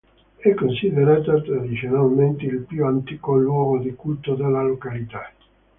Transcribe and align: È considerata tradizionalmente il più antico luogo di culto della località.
È 0.37 0.51
considerata 0.55 1.39
tradizionalmente 1.43 2.45
il 2.45 2.61
più 2.61 2.85
antico 2.85 3.35
luogo 3.35 3.77
di 3.77 3.93
culto 3.93 4.33
della 4.33 4.63
località. 4.63 5.31